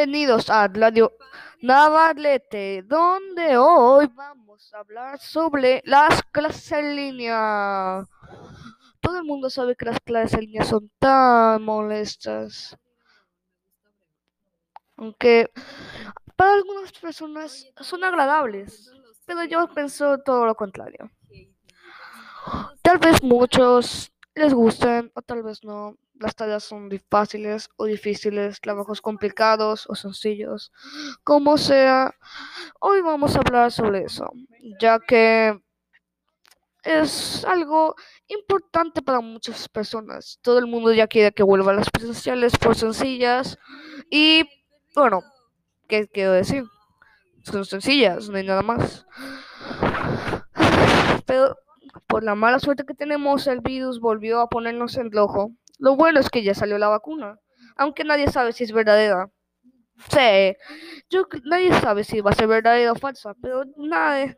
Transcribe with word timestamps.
Bienvenidos 0.00 0.48
a 0.48 0.66
Radio 0.66 1.12
Navarrete, 1.60 2.82
donde 2.86 3.58
hoy 3.58 4.06
vamos 4.14 4.72
a 4.72 4.78
hablar 4.78 5.18
sobre 5.18 5.82
las 5.84 6.22
clases 6.22 6.72
en 6.72 6.96
línea. 6.96 8.02
Todo 9.00 9.18
el 9.18 9.24
mundo 9.24 9.50
sabe 9.50 9.76
que 9.76 9.84
las 9.84 10.00
clases 10.00 10.38
en 10.38 10.46
línea 10.46 10.64
son 10.64 10.90
tan 10.98 11.62
molestas. 11.62 12.78
Aunque 14.96 15.50
para 16.34 16.54
algunas 16.54 16.92
personas 16.92 17.66
son 17.82 18.02
agradables, 18.02 18.90
pero 19.26 19.44
yo 19.44 19.68
pienso 19.68 20.16
todo 20.16 20.46
lo 20.46 20.54
contrario. 20.54 21.10
Tal 22.80 22.96
vez 22.96 23.22
muchos 23.22 24.10
les 24.40 24.54
gusten 24.54 25.12
o 25.14 25.22
tal 25.22 25.42
vez 25.42 25.62
no. 25.64 25.96
Las 26.14 26.34
tareas 26.34 26.64
son 26.64 26.90
fáciles 27.08 27.68
o 27.76 27.84
difíciles, 27.86 28.60
trabajos 28.60 29.00
complicados 29.00 29.86
o 29.88 29.94
sencillos, 29.94 30.72
como 31.24 31.56
sea. 31.56 32.14
Hoy 32.78 33.00
vamos 33.00 33.36
a 33.36 33.38
hablar 33.40 33.72
sobre 33.72 34.04
eso, 34.04 34.30
ya 34.80 34.98
que 34.98 35.58
es 36.82 37.44
algo 37.44 37.94
importante 38.28 39.02
para 39.02 39.20
muchas 39.20 39.68
personas. 39.68 40.38
Todo 40.42 40.58
el 40.58 40.66
mundo 40.66 40.92
ya 40.92 41.06
quiere 41.06 41.32
que 41.32 41.42
vuelvan 41.42 41.76
las 41.76 41.90
presenciales 41.90 42.56
por 42.58 42.74
sencillas 42.76 43.58
y 44.10 44.44
bueno, 44.94 45.22
¿qué 45.88 46.08
quiero 46.08 46.32
decir? 46.32 46.64
Son 47.44 47.64
sencillas, 47.64 48.28
no 48.28 48.36
hay 48.36 48.44
nada 48.44 48.62
más. 48.62 49.06
Pero 51.24 51.56
por 52.10 52.24
la 52.24 52.34
mala 52.34 52.58
suerte 52.58 52.84
que 52.84 52.94
tenemos, 52.94 53.46
el 53.46 53.60
virus 53.60 54.00
volvió 54.00 54.40
a 54.40 54.48
ponernos 54.48 54.96
en 54.96 55.12
rojo. 55.12 55.52
Lo 55.78 55.96
bueno 55.96 56.20
es 56.20 56.28
que 56.28 56.42
ya 56.42 56.54
salió 56.54 56.76
la 56.76 56.88
vacuna, 56.88 57.38
aunque 57.76 58.04
nadie 58.04 58.28
sabe 58.28 58.52
si 58.52 58.64
es 58.64 58.72
verdadera. 58.72 59.30
Sí, 60.10 60.56
yo, 61.08 61.26
nadie 61.44 61.72
sabe 61.80 62.04
si 62.04 62.20
va 62.20 62.32
a 62.32 62.34
ser 62.34 62.48
verdadera 62.48 62.92
o 62.92 62.96
falsa, 62.96 63.34
pero 63.40 63.64
nada, 63.76 64.36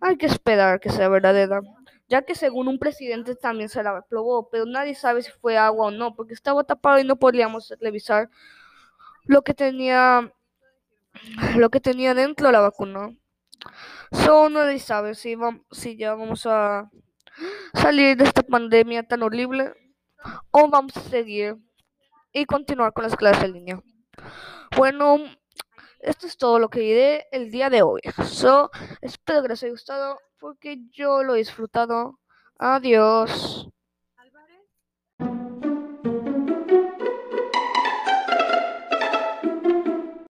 hay 0.00 0.16
que 0.16 0.26
esperar 0.26 0.80
que 0.80 0.90
sea 0.90 1.08
verdadera, 1.08 1.60
ya 2.08 2.22
que 2.22 2.34
según 2.34 2.68
un 2.68 2.78
presidente 2.78 3.36
también 3.36 3.68
se 3.68 3.82
la 3.82 4.02
probó, 4.08 4.48
pero 4.50 4.66
nadie 4.66 4.94
sabe 4.94 5.22
si 5.22 5.30
fue 5.30 5.56
agua 5.58 5.88
o 5.88 5.90
no, 5.90 6.14
porque 6.14 6.34
estaba 6.34 6.64
tapado 6.64 6.98
y 6.98 7.04
no 7.04 7.16
podíamos 7.16 7.72
revisar 7.80 8.30
lo 9.24 9.42
que 9.42 9.54
tenía 9.54 10.32
lo 11.56 11.70
que 11.70 11.80
tenía 11.80 12.14
dentro 12.14 12.50
la 12.50 12.60
vacuna. 12.60 13.14
Solo 14.12 14.50
nadie 14.50 14.78
sabe 14.78 15.14
si, 15.14 15.36
si 15.70 15.96
ya 15.96 16.14
vamos 16.14 16.46
a 16.46 16.90
salir 17.74 18.16
de 18.16 18.24
esta 18.24 18.42
pandemia 18.42 19.02
tan 19.06 19.22
horrible 19.22 19.72
o 20.50 20.68
vamos 20.68 20.96
a 20.96 21.00
seguir 21.00 21.56
y 22.32 22.44
continuar 22.44 22.92
con 22.92 23.04
las 23.04 23.16
clases 23.16 23.44
en 23.44 23.52
línea. 23.52 23.82
Bueno, 24.76 25.18
esto 26.00 26.26
es 26.26 26.36
todo 26.36 26.58
lo 26.58 26.68
que 26.68 26.80
diré 26.80 27.26
el 27.32 27.50
día 27.50 27.70
de 27.70 27.82
hoy. 27.82 28.00
So, 28.24 28.70
espero 29.00 29.42
que 29.42 29.48
les 29.48 29.62
haya 29.62 29.72
gustado 29.72 30.18
porque 30.38 30.78
yo 30.90 31.22
lo 31.22 31.34
he 31.34 31.38
disfrutado. 31.38 32.18
Adiós. 32.58 33.68